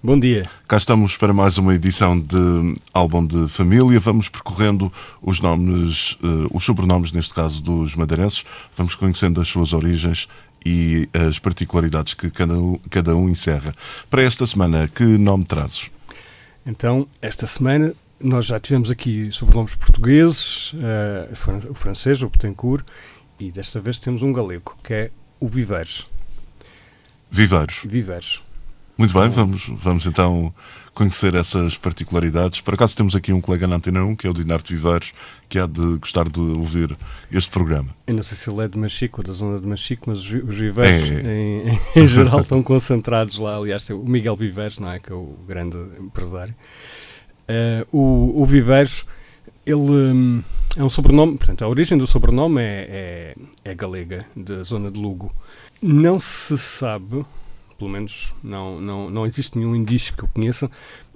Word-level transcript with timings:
Bom 0.00 0.16
dia. 0.16 0.44
Cá 0.68 0.76
estamos 0.76 1.16
para 1.16 1.34
mais 1.34 1.58
uma 1.58 1.74
edição 1.74 2.20
de 2.20 2.36
Álbum 2.94 3.26
de 3.26 3.48
Família. 3.48 3.98
Vamos 3.98 4.28
percorrendo 4.28 4.92
os 5.20 5.40
nomes, 5.40 6.12
uh, 6.22 6.46
os 6.52 6.62
sobrenomes, 6.62 7.10
neste 7.10 7.34
caso, 7.34 7.60
dos 7.60 7.96
madeirenses. 7.96 8.44
Vamos 8.76 8.94
conhecendo 8.94 9.40
as 9.40 9.48
suas 9.48 9.72
origens 9.72 10.28
e 10.64 11.08
as 11.12 11.40
particularidades 11.40 12.14
que 12.14 12.30
cada 12.30 12.56
um, 12.56 12.78
cada 12.88 13.16
um 13.16 13.28
encerra. 13.28 13.74
Para 14.08 14.22
esta 14.22 14.46
semana, 14.46 14.86
que 14.86 15.02
nome 15.02 15.44
trazes? 15.44 15.90
Então, 16.64 17.08
esta 17.20 17.48
semana 17.48 17.92
nós 18.20 18.46
já 18.46 18.60
tivemos 18.60 18.92
aqui 18.92 19.32
sobrenomes 19.32 19.74
portugueses, 19.74 20.74
uh, 20.74 21.70
o 21.70 21.74
francês, 21.74 22.22
o 22.22 22.28
Betancourt, 22.28 22.86
e 23.40 23.50
desta 23.50 23.80
vez 23.80 23.98
temos 23.98 24.22
um 24.22 24.32
galego, 24.32 24.76
que 24.84 24.94
é 24.94 25.10
o 25.40 25.48
Viveiros. 25.48 26.06
Viveiros. 27.28 27.82
Viveiros. 27.84 28.47
Muito 28.98 29.14
bem, 29.14 29.28
vamos, 29.28 29.70
vamos 29.76 30.06
então 30.06 30.52
conhecer 30.92 31.32
essas 31.36 31.76
particularidades. 31.76 32.60
Por 32.60 32.74
acaso 32.74 32.96
temos 32.96 33.14
aqui 33.14 33.32
um 33.32 33.40
colega 33.40 33.64
na 33.68 33.76
Antena 33.76 34.04
1, 34.04 34.16
que 34.16 34.26
é 34.26 34.30
o 34.30 34.32
Dinarte 34.32 34.74
Viveiros, 34.74 35.14
que 35.48 35.56
há 35.56 35.68
de 35.68 35.98
gostar 35.98 36.28
de 36.28 36.40
ouvir 36.40 36.96
este 37.30 37.48
programa. 37.48 37.90
Eu 38.08 38.14
não 38.14 38.24
sei 38.24 38.36
se 38.36 38.50
ele 38.50 38.64
é 38.64 38.66
de 38.66 38.76
Machico 38.76 39.20
ou 39.20 39.24
da 39.24 39.32
zona 39.32 39.60
de 39.60 39.66
Machico, 39.68 40.10
mas 40.10 40.18
os, 40.18 40.30
os 40.32 40.58
Viveiros, 40.58 41.10
é. 41.24 41.32
em, 41.32 41.80
em, 41.94 42.08
geral, 42.08 42.40
estão 42.40 42.60
concentrados 42.60 43.38
lá. 43.38 43.56
Aliás, 43.56 43.84
tem 43.84 43.94
o 43.94 44.02
Miguel 44.04 44.34
Viveiros, 44.34 44.80
não 44.80 44.90
é? 44.90 44.98
Que 44.98 45.12
é 45.12 45.14
o 45.14 45.32
grande 45.46 45.78
empresário. 46.00 46.56
Uh, 47.48 47.96
o, 47.96 48.42
o 48.42 48.44
Viveiros, 48.46 49.06
ele 49.64 49.76
um, 49.76 50.42
é 50.76 50.82
um 50.82 50.90
sobrenome, 50.90 51.38
portanto, 51.38 51.62
a 51.62 51.68
origem 51.68 51.96
do 51.96 52.06
sobrenome 52.08 52.60
é, 52.60 53.34
é, 53.64 53.70
é 53.70 53.74
galega, 53.76 54.26
da 54.34 54.64
zona 54.64 54.90
de 54.90 54.98
Lugo. 54.98 55.32
Não 55.80 56.18
se 56.18 56.58
sabe 56.58 57.24
pelo 57.78 57.90
menos 57.90 58.34
não, 58.42 58.80
não, 58.80 59.08
não 59.08 59.24
existe 59.24 59.56
nenhum 59.56 59.74
indício 59.74 60.14
que 60.14 60.24
eu 60.24 60.28
conheça, 60.28 60.70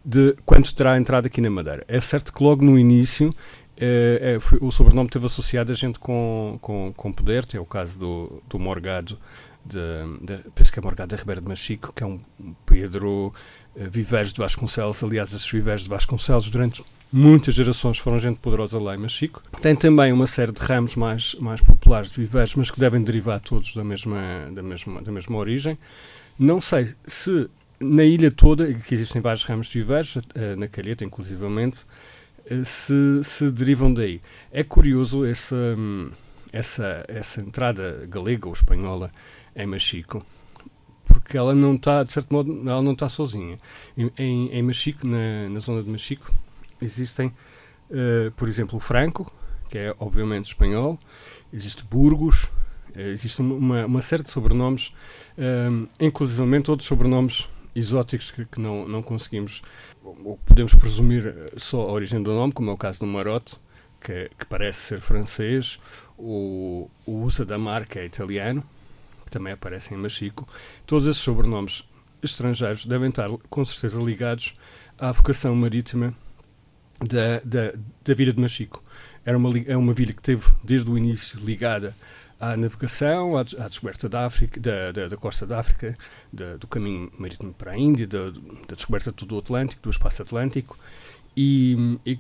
de 0.05 0.34
quando 0.46 0.72
terá 0.72 0.96
entrado 0.96 1.27
aqui 1.27 1.41
na 1.41 1.50
Madeira. 1.50 1.84
É 1.88 2.00
certo 2.00 2.32
que 2.32 2.42
logo 2.42 2.64
no 2.64 2.78
início 2.78 3.34
é, 3.77 4.34
é, 4.36 4.41
foi, 4.41 4.58
o 4.60 4.70
sobrenome 4.70 5.08
teve 5.08 5.27
associado 5.27 5.72
a 5.72 5.74
gente 5.74 5.98
com, 5.98 6.58
com, 6.62 6.92
com 6.96 7.12
poder, 7.12 7.46
é 7.52 7.58
o 7.58 7.64
caso 7.64 7.98
do, 7.98 8.42
do 8.48 8.58
Morgado, 8.58 9.18
de, 9.64 9.78
de, 10.20 10.38
penso 10.55 10.72
que 10.72 10.78
é 10.78 10.83
Morgado 10.83 11.14
da 11.14 11.16
Ribeira 11.16 11.40
de 11.40 11.48
Machico, 11.48 11.92
que 11.92 12.02
é 12.02 12.06
um 12.06 12.20
Pedro 12.66 13.33
uh, 13.74 13.90
Viveres 13.90 14.33
de 14.33 14.38
Vasconcelos, 14.38 15.02
aliás, 15.02 15.33
esses 15.33 15.50
Viveres 15.50 15.83
de 15.83 15.88
Vasconcelos 15.88 16.50
durante 16.50 16.84
muitas 17.12 17.55
gerações 17.55 17.98
foram 17.98 18.18
gente 18.18 18.38
poderosa 18.38 18.78
lá 18.78 18.94
em 18.94 18.98
Machico. 18.98 19.42
Tem 19.60 19.77
também 19.77 20.12
uma 20.12 20.27
série 20.27 20.52
de 20.52 20.60
ramos 20.60 20.96
mais, 20.96 21.34
mais 21.34 21.60
populares 21.60 22.10
de 22.10 22.20
Viveres, 22.20 22.55
mas 22.55 22.70
que 22.70 22.80
devem 22.80 23.02
derivar 23.02 23.40
todos 23.40 23.74
da 23.74 23.84
mesma, 23.84 24.48
da 24.52 24.62
mesma, 24.62 25.02
da 25.02 25.12
mesma 25.12 25.36
origem. 25.36 25.78
Não 26.38 26.61
sei 26.61 26.94
se 27.06 27.48
na 27.83 28.05
ilha 28.05 28.30
toda, 28.30 28.72
que 28.72 28.94
existem 28.94 29.20
vários 29.20 29.42
ramos 29.44 29.66
de 29.66 29.78
viveiros, 29.80 30.19
eh, 30.34 30.56
na 30.56 30.69
Calheta 30.69 31.05
inclusivamente, 31.05 31.84
eh, 32.47 32.62
se, 32.64 33.22
se 33.24 33.50
derivam 33.50 33.92
daí. 33.92 34.20
É 34.52 34.62
curioso 34.62 35.24
essa, 35.24 35.77
essa, 36.52 37.05
essa 37.08 37.41
entrada 37.41 38.06
galega 38.08 38.47
ou 38.47 38.52
espanhola 38.52 39.11
em 39.56 39.67
Machico, 39.67 40.24
porque 41.05 41.36
ela 41.36 41.55
não 41.55 41.74
está, 41.74 42.05
de 42.05 42.12
certo 42.12 42.33
modo, 42.33 42.52
ela 42.68 42.83
não 42.83 42.92
está 42.92 43.08
sozinha. 43.08 43.58
Em, 43.96 44.48
em, 44.52 44.62
Machico, 44.62 45.06
na, 45.06 45.48
na 45.48 45.61
zona 45.61 45.83
de 45.83 45.90
Machico, 45.90 46.33
existem, 46.80 47.29
uh, 47.90 48.30
por 48.36 48.48
exemplo, 48.48 48.77
o 48.77 48.80
Franco, 48.80 49.30
que 49.68 49.79
é 49.79 49.95
obviamente 49.98 50.46
espanhol, 50.46 50.98
existe 51.52 51.85
Burgos, 51.85 52.48
existe 52.95 53.41
uma, 53.41 53.86
uma 53.86 54.03
série 54.03 54.23
de 54.23 54.30
sobrenomes 54.30 54.95
um, 55.39 55.86
inclusivamente 56.01 56.70
outros 56.70 56.86
sobrenomes 56.86 57.48
exóticos 57.75 58.30
que, 58.30 58.45
que, 58.45 58.61
não, 58.61 58.86
não 58.86 59.03
conseguimos, 59.03 59.63
ou 60.03 60.39
podemos 60.45 60.75
presumir 60.75 61.27
eh, 61.27 61.53
só 61.57 61.80
a 61.89 61.92
origem 61.92 62.23
do 62.23 62.33
nome, 62.33 62.53
como 62.53 62.70
é 62.70 62.75
o 62.75 62.77
caso 62.77 63.01
do 63.01 63.07
Marote, 63.07 63.57
que, 64.01 64.30
que 64.39 64.45
parece 64.47 64.80
ser 64.80 65.01
francês, 65.01 65.80
o, 66.19 66.91
o 67.07 67.23
Usa 67.23 67.45
da 67.45 67.57
Marca 67.57 67.98
é 67.98 68.05
italiano, 68.05 68.63
que 69.24 69.30
também 69.30 69.53
aparece 69.53 69.95
em 69.95 69.97
Machico. 69.97 70.47
Todos 70.86 71.09
esses 71.09 71.23
sobrenomes 71.23 71.89
estrangeiros 72.23 72.85
devem 72.85 73.09
estar 73.09 73.29
com 73.48 73.64
certeza 73.64 74.01
ligados 74.01 74.59
à 74.98 75.11
vocação 75.13 75.55
marítima 75.55 76.14
da, 77.01 77.41
da, 77.41 77.73
da 78.05 78.14
vila 78.14 78.33
de 78.33 78.41
Machico. 78.41 78.81
Era 79.24 79.36
uma, 79.36 79.50
é 79.66 79.77
uma 79.77 79.92
vila 79.92 80.12
que 80.12 80.22
teve 80.22 80.44
desde 80.62 80.90
o 80.90 80.98
início 80.98 81.38
ligada 81.40 81.94
à 82.40 82.56
navegação, 82.56 83.36
à, 83.36 83.42
descoberta 83.42 84.08
da 84.08 84.27
África, 84.27 84.60
da, 84.60 84.90
da, 84.90 85.08
da 85.08 85.16
costa 85.16 85.46
da 85.46 85.60
África, 85.60 85.96
da, 86.33 86.56
do 86.56 86.66
caminho 86.66 87.10
marítimo 87.16 87.55
para 87.55 87.70
a 87.70 87.78
Índia, 87.78 88.06
da, 88.06 88.32
descoberta 88.74 89.12
do 89.12 89.38
Atlântico, 89.38 89.80
do 89.82 89.90
espaço 89.90 90.22
Atlântico, 90.22 90.77
e, 91.36 91.98
e, 92.05 92.18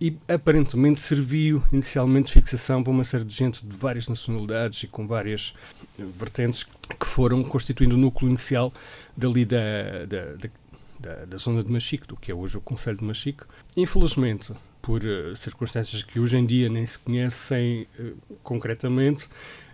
e, 0.00 0.16
aparentemente 0.26 1.00
serviu 1.00 1.62
inicialmente 1.70 2.28
de 2.28 2.32
fixação 2.32 2.82
para 2.82 2.90
uma 2.90 3.04
série 3.04 3.24
de 3.24 3.34
gente 3.34 3.66
de 3.66 3.76
várias 3.76 4.08
nacionalidades 4.08 4.82
e 4.84 4.86
com 4.86 5.06
várias 5.06 5.54
vertentes 5.98 6.64
que 6.64 7.06
foram 7.06 7.42
constituindo 7.42 7.94
o 7.94 7.98
núcleo 7.98 8.30
inicial 8.30 8.72
dali 9.14 9.44
da, 9.44 10.06
da, 10.08 11.24
da, 11.26 11.36
zona 11.36 11.62
de 11.62 11.70
Machico, 11.70 12.06
do 12.06 12.16
que 12.16 12.32
é 12.32 12.34
hoje 12.34 12.56
o 12.56 12.60
Conselho 12.60 12.96
de 12.96 13.04
Machico. 13.04 13.46
Infelizmente, 13.76 14.52
por 14.84 15.02
uh, 15.02 15.34
circunstâncias 15.34 16.02
que 16.02 16.20
hoje 16.20 16.36
em 16.36 16.44
dia 16.44 16.68
nem 16.68 16.84
se 16.84 16.98
conhecem 16.98 17.86
uh, 17.98 18.12
concretamente, 18.42 19.26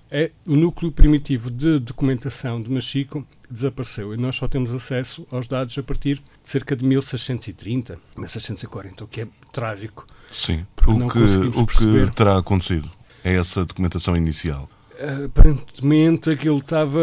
é 0.09 0.31
o 0.47 0.55
núcleo 0.55 0.91
primitivo 0.93 1.51
de 1.51 1.81
documentação 1.81 2.63
de 2.63 2.71
Machico 2.71 3.27
desapareceu 3.51 4.15
e 4.15 4.17
nós 4.17 4.37
só 4.37 4.47
temos 4.47 4.73
acesso 4.73 5.27
aos 5.31 5.49
dados 5.49 5.77
a 5.77 5.83
partir 5.83 6.17
de 6.17 6.49
cerca 6.49 6.77
de 6.77 6.85
1630, 6.85 7.99
1640, 8.17 9.05
o 9.05 9.09
que 9.09 9.23
é 9.23 9.29
trágico. 9.53 10.07
Sim, 10.33 10.65
o 10.87 11.09
que, 11.09 11.59
o 11.59 11.67
que 11.67 12.15
terá 12.15 12.39
acontecido? 12.39 12.89
É 13.25 13.35
essa 13.35 13.65
documentação 13.65 14.17
inicial? 14.17 14.69
Aparentemente 15.27 16.31
aquilo 16.31 16.59
estava, 16.59 17.01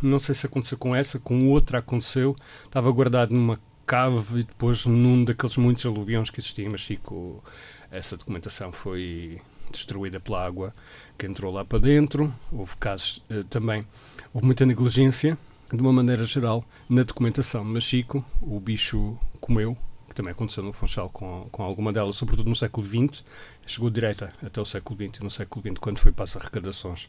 não 0.00 0.18
sei 0.18 0.34
se 0.34 0.46
aconteceu 0.46 0.78
com 0.78 0.94
essa, 0.94 1.18
com 1.18 1.48
outra 1.48 1.78
aconteceu, 1.78 2.36
estava 2.66 2.90
guardado 2.90 3.32
numa 3.32 3.58
cave 3.88 4.40
e 4.40 4.42
depois 4.42 4.84
num 4.84 5.24
daqueles 5.24 5.56
muitos 5.56 5.86
aluviões 5.86 6.28
que 6.28 6.38
existiam 6.38 6.66
em 6.66 6.72
Machico, 6.72 7.42
essa 7.90 8.18
documentação 8.18 8.70
foi 8.70 9.40
destruída 9.72 10.20
pela 10.20 10.44
água 10.44 10.74
que 11.16 11.26
entrou 11.26 11.50
lá 11.50 11.64
para 11.64 11.78
dentro. 11.78 12.32
Houve 12.52 12.76
casos 12.76 13.24
uh, 13.30 13.42
também, 13.44 13.86
houve 14.32 14.44
muita 14.44 14.66
negligência, 14.66 15.38
de 15.72 15.80
uma 15.80 15.92
maneira 15.92 16.26
geral, 16.26 16.62
na 16.88 17.02
documentação 17.02 17.64
de 17.64 17.70
Machico. 17.70 18.22
O 18.42 18.60
bicho 18.60 19.18
comeu, 19.40 19.74
que 20.06 20.14
também 20.14 20.32
aconteceu 20.32 20.62
no 20.62 20.72
Funchal 20.72 21.08
com, 21.08 21.48
com 21.50 21.62
alguma 21.62 21.90
delas, 21.90 22.16
sobretudo 22.16 22.48
no 22.48 22.56
século 22.56 22.86
XX. 22.86 23.24
Chegou 23.66 23.88
direita 23.88 24.34
até 24.42 24.60
o 24.60 24.66
século 24.66 24.96
XX, 24.96 25.20
e 25.20 25.24
no 25.24 25.30
século 25.30 25.62
XX, 25.62 25.78
quando 25.80 25.98
foi 25.98 26.12
para 26.12 26.24
as 26.24 26.36
arrecadações. 26.36 27.08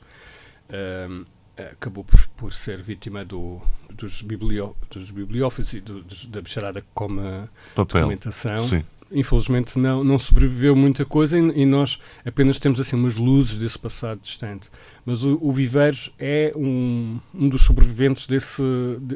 Acabou 1.71 2.03
por, 2.03 2.27
por, 2.37 2.53
ser 2.53 2.81
vítima 2.81 3.23
do, 3.25 3.61
dos, 3.89 4.21
biblio, 4.21 4.75
dos 4.89 5.11
bibliófilos 5.11 5.73
e 5.73 5.81
do, 5.81 6.01
dos, 6.01 6.25
da 6.25 6.41
bicharada 6.41 6.83
como 6.93 7.49
documentação. 7.75 8.57
Sim 8.57 8.83
infelizmente 9.11 9.77
não, 9.77 10.03
não 10.03 10.19
sobreviveu 10.19 10.75
muita 10.75 11.03
coisa 11.05 11.37
e, 11.37 11.41
e, 11.61 11.65
nós 11.65 11.99
apenas 12.23 12.59
temos 12.59 12.79
assim 12.79 12.95
umas 12.95 13.15
luzes 13.15 13.57
desse 13.57 13.77
passado 13.77 14.19
distante. 14.21 14.69
Mas 15.05 15.23
o, 15.23 15.37
o 15.41 15.51
Viveiros 15.51 16.13
é 16.19 16.53
um, 16.55 17.19
um 17.33 17.49
dos 17.49 17.63
sobreviventes 17.63 18.27
desse, 18.27 18.61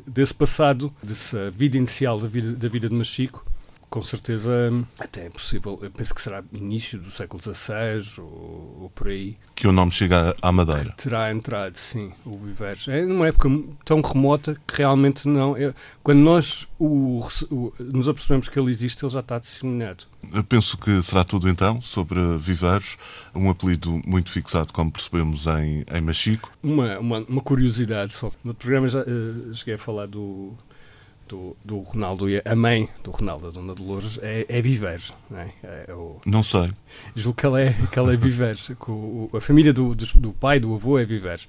desse 0.07 0.33
passado, 0.33 0.91
dessa 1.01 1.51
vida 1.51 1.77
inicial 1.77 2.19
da 2.19 2.27
vida, 2.27 2.53
da 2.53 2.67
vida 2.67 2.89
de 2.89 2.95
Machico 2.95 3.45
com 3.93 4.01
certeza 4.01 4.51
até 4.97 5.27
é 5.27 5.29
possível, 5.29 5.77
eu 5.83 5.91
penso 5.91 6.15
que 6.15 6.21
será 6.23 6.43
início 6.51 6.97
do 6.97 7.11
século 7.11 7.39
XVI 7.39 8.19
ou, 8.19 8.79
ou 8.81 8.91
por 8.95 9.09
aí. 9.09 9.37
Que 9.53 9.67
o 9.67 9.71
nome 9.71 9.91
chega 9.91 10.35
à 10.41 10.51
Madeira. 10.51 10.95
Terá 10.97 11.31
entrado, 11.31 11.77
sim, 11.77 12.11
o 12.25 12.35
Viveiros. 12.39 12.87
É 12.87 13.05
numa 13.05 13.27
época 13.27 13.47
tão 13.85 14.01
remota 14.01 14.59
que 14.65 14.77
realmente 14.77 15.27
não. 15.27 15.55
É, 15.55 15.75
quando 16.01 16.21
nós 16.21 16.67
o, 16.79 17.23
o, 17.51 17.71
nos 17.77 18.09
apercebemos 18.09 18.49
que 18.49 18.57
ele 18.59 18.71
existe, 18.71 19.05
ele 19.05 19.13
já 19.13 19.19
está 19.19 19.37
disseminado. 19.37 20.05
Eu 20.33 20.43
penso 20.43 20.75
que 20.75 21.03
será 21.03 21.23
tudo 21.23 21.47
então 21.47 21.79
sobre 21.79 22.19
Viveiros, 22.39 22.97
um 23.35 23.47
apelido 23.47 24.01
muito 24.07 24.31
fixado, 24.31 24.73
como 24.73 24.91
percebemos 24.91 25.45
em, 25.45 25.85
em 25.95 26.01
Machico. 26.01 26.51
Uma, 26.63 26.97
uma, 26.97 27.19
uma 27.19 27.41
curiosidade 27.41 28.15
só. 28.15 28.31
No 28.43 28.55
programa 28.55 28.87
já 28.87 29.01
uh, 29.01 29.53
cheguei 29.53 29.75
a 29.75 29.77
falar 29.77 30.07
do 30.07 30.57
do, 31.27 31.55
do 31.63 31.79
Ronaldo 31.79 32.29
e 32.29 32.41
a 32.43 32.55
mãe 32.55 32.89
do 33.03 33.11
Ronaldo, 33.11 33.47
a 33.47 33.51
Dona 33.51 33.73
Dolores, 33.73 34.19
é, 34.21 34.45
é 34.47 34.61
Viveres. 34.61 35.13
Não, 35.29 35.39
é? 35.39 35.53
É 35.87 35.93
o... 35.93 36.19
não 36.25 36.43
sei. 36.43 36.71
Julgo 37.15 37.37
que 37.37 37.45
ela 37.45 37.61
é, 37.61 37.75
que 37.91 37.99
ela 37.99 38.13
é 38.13 38.15
Viveres. 38.15 38.69
a 39.35 39.41
família 39.41 39.73
do, 39.73 39.95
do, 39.95 40.05
do, 40.05 40.33
pai, 40.33 40.59
do 40.59 40.73
avô, 40.73 40.99
é 40.99 41.05
Viveres. 41.05 41.47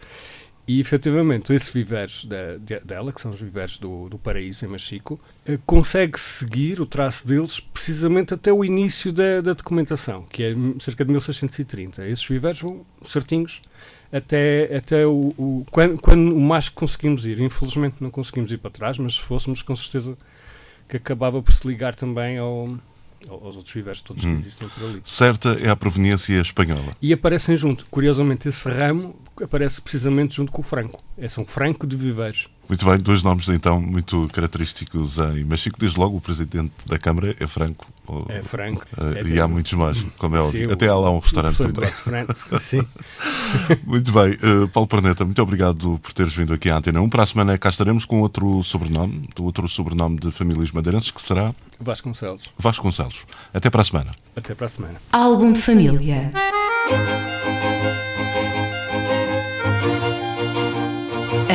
E 0.66 0.80
efetivamente, 0.80 1.52
esses 1.52 1.70
viveres 1.70 2.24
de, 2.24 2.58
de, 2.58 2.80
dela, 2.80 3.12
que 3.12 3.20
são 3.20 3.30
os 3.30 3.40
viveres 3.40 3.78
do, 3.78 4.08
do 4.08 4.18
Paraíso, 4.18 4.64
em 4.64 4.68
Machico, 4.68 5.20
eh, 5.44 5.58
consegue 5.66 6.18
seguir 6.18 6.80
o 6.80 6.86
traço 6.86 7.26
deles 7.26 7.60
precisamente 7.60 8.32
até 8.32 8.50
o 8.50 8.64
início 8.64 9.12
da, 9.12 9.42
da 9.42 9.52
documentação, 9.52 10.22
que 10.22 10.42
é 10.42 10.54
cerca 10.80 11.04
de 11.04 11.10
1630. 11.10 12.06
Esses 12.08 12.26
viveres 12.26 12.60
vão 12.60 12.84
certinhos 13.02 13.60
até, 14.10 14.74
até 14.74 15.06
o, 15.06 15.34
o 15.36 15.66
quando, 15.70 15.98
quando 15.98 16.34
o 16.34 16.40
mais 16.40 16.70
que 16.70 16.76
conseguimos 16.76 17.26
ir. 17.26 17.40
Infelizmente 17.40 17.96
não 18.00 18.10
conseguimos 18.10 18.50
ir 18.50 18.56
para 18.56 18.70
trás, 18.70 18.96
mas 18.96 19.16
se 19.16 19.20
fôssemos, 19.20 19.60
com 19.60 19.76
certeza 19.76 20.16
que 20.88 20.96
acabava 20.96 21.42
por 21.42 21.52
se 21.52 21.66
ligar 21.66 21.94
também 21.94 22.38
ao, 22.38 22.78
aos 23.28 23.56
outros 23.56 23.74
viveres 23.74 24.00
todos 24.00 24.24
hum. 24.24 24.34
que 24.34 24.40
existem 24.40 24.68
por 24.68 24.84
ali. 24.84 25.00
Certa 25.04 25.50
é 25.60 25.68
a 25.68 25.76
proveniência 25.76 26.40
espanhola. 26.40 26.96
E 27.02 27.12
aparecem 27.12 27.56
junto. 27.56 27.84
Curiosamente, 27.90 28.48
esse 28.48 28.68
ramo 28.68 29.14
aparece 29.42 29.80
precisamente 29.80 30.36
junto 30.36 30.52
com 30.52 30.60
o 30.60 30.64
Franco. 30.64 31.02
É 31.16 31.28
São 31.28 31.44
Franco 31.44 31.86
de 31.86 31.96
Viveiros. 31.96 32.48
Muito 32.68 32.84
bem, 32.86 32.96
dois 32.98 33.22
nomes 33.22 33.48
então 33.48 33.80
muito 33.80 34.26
característicos 34.32 35.18
em 35.18 35.44
Machico. 35.44 35.78
Desde 35.78 35.98
logo 35.98 36.16
o 36.16 36.20
presidente 36.20 36.72
da 36.86 36.98
Câmara 36.98 37.36
é 37.38 37.46
Franco. 37.46 37.86
É 38.28 38.42
Franco. 38.42 38.86
Uh, 38.96 39.18
é 39.18 39.22
e 39.22 39.40
há 39.40 39.46
muitos 39.46 39.72
mais, 39.74 40.02
como 40.16 40.36
é 40.36 40.40
óbvio. 40.40 40.72
Até 40.72 40.88
há 40.88 40.94
lá 40.94 41.10
um 41.10 41.18
restaurante 41.18 41.58
também. 41.58 41.88
sim. 42.60 42.80
muito 43.84 44.12
bem, 44.12 44.32
uh, 44.32 44.68
Paulo 44.68 44.88
Perneta, 44.88 45.24
muito 45.24 45.42
obrigado 45.42 45.98
por 46.02 46.12
teres 46.12 46.34
vindo 46.34 46.54
aqui 46.54 46.70
à 46.70 46.78
Antena 46.78 47.00
1. 47.00 47.08
Para 47.08 47.22
a 47.22 47.26
semana 47.26 47.58
cá 47.58 47.68
estaremos 47.68 48.04
com 48.04 48.20
outro 48.20 48.62
sobrenome, 48.62 49.28
do 49.34 49.44
outro 49.44 49.68
sobrenome 49.68 50.18
de 50.18 50.30
famílias 50.30 50.70
madeirenses, 50.72 51.10
que 51.10 51.20
será 51.20 51.54
Vasconcelos. 51.80 52.50
Vasconcelos. 52.58 53.26
Até 53.52 53.68
para 53.68 53.82
a 53.82 53.84
semana. 53.84 54.12
Até 54.34 54.54
para 54.54 54.66
a 54.66 54.68
semana. 54.68 54.94
Álbum 55.12 55.52
de 55.52 55.60
família. 55.60 56.32